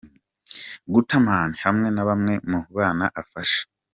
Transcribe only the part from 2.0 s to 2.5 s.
bamwe